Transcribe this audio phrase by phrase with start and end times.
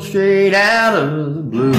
[0.00, 1.72] straight out of the blue.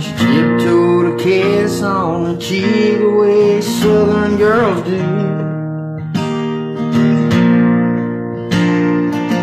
[0.00, 4.98] She tiptoed a kiss on the cheek the way southern girls do.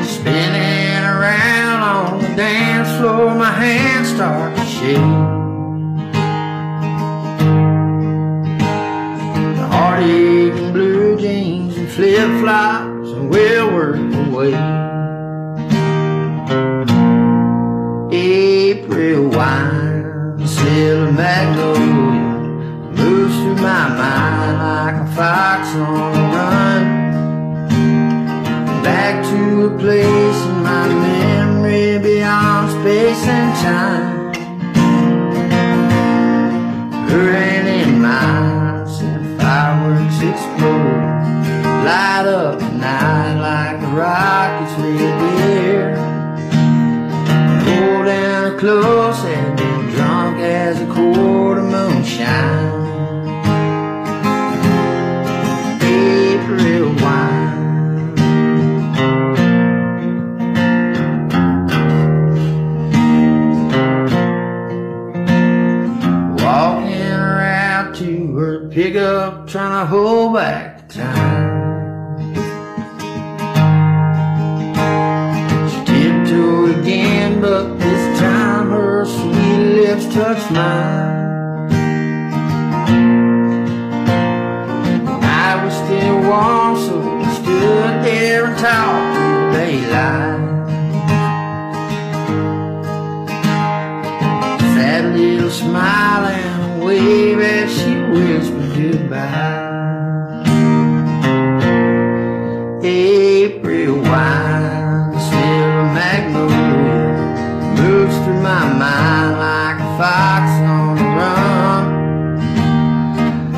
[0.05, 5.27] Spinning around on the dance floor, my hands start to shake.
[9.58, 9.67] The
[13.30, 14.54] we'll work away.
[18.12, 22.38] April wine, a magnolia
[22.98, 26.84] moves through my mind like a fox on the run.
[28.84, 34.18] Back to a place in my memory beyond space and time.
[37.10, 40.66] Raining miles and fireworks explode.
[42.88, 45.98] Night like the rockets lead there.
[47.66, 52.68] Hold down close and been drunk as a quart of moonshine.
[55.84, 57.55] April wine.
[66.38, 71.56] Walking around to her pickup, trying to hold back the time.
[79.97, 81.72] Lips touched mine.
[85.23, 90.39] I was still warm, so we stood there and talked through the daylight.
[94.75, 99.66] Sad little smile and wave as she whispered goodbye.
[102.83, 106.97] April wine, smell of magnolia
[107.75, 109.17] moves through my mind
[109.97, 111.85] fox on the run.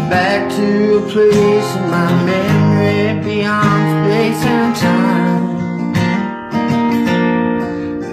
[0.09, 5.43] Back to a place in my memory beyond space and time.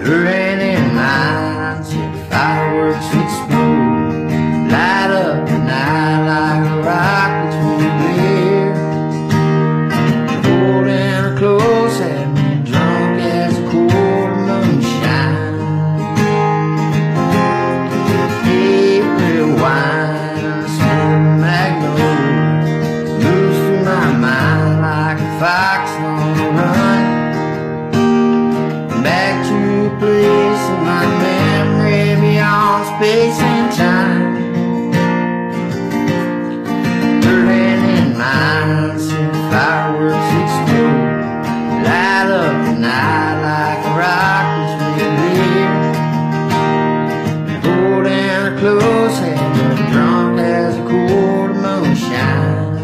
[0.02, 3.06] Raining lines and fireworks
[29.98, 34.34] place in my memory beyond space and time.
[37.22, 41.84] Burning in minds and fireworks explode.
[41.86, 45.84] Light up the night like rockets we live.
[47.64, 52.74] Holding her close and I'm drunk as a cold moonshine.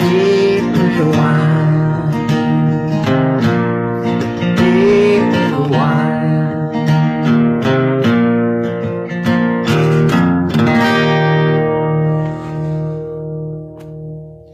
[0.00, 1.47] April wine.